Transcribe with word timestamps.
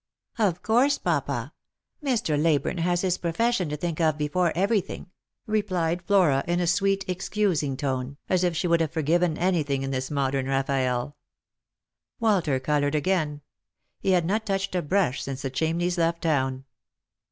"Of 0.49 0.63
course, 0.63 0.97
papa. 0.97 1.53
Mr. 2.03 2.35
Leyburne 2.35 2.79
has 2.79 3.01
his 3.01 3.19
profession 3.19 3.69
to 3.69 3.77
think 3.77 3.99
Lost 3.99 4.15
for 4.17 4.45
Love. 4.47 4.55
127 4.55 5.01
of 5.05 5.05
before 5.05 5.05
everything," 5.05 5.11
replied 5.45 6.01
Flora 6.01 6.43
in 6.47 6.59
a 6.59 6.65
sweet 6.65 7.05
excusing 7.07 7.77
tone, 7.77 8.17
as 8.27 8.43
if 8.43 8.57
she 8.57 8.67
could 8.67 8.81
have 8.81 8.89
forgiven 8.89 9.37
anything 9.37 9.83
in 9.83 9.91
this 9.91 10.09
modern 10.09 10.47
Raffaelle. 10.47 11.17
Walter 12.19 12.59
coloured 12.59 12.95
again. 12.95 13.41
He 13.99 14.09
had 14.13 14.25
not 14.25 14.43
touched 14.43 14.73
a 14.73 14.81
brush 14.81 15.21
since 15.21 15.43
the 15.43 15.51
Chamneys 15.51 15.99
left 15.99 16.23
town. 16.23 16.65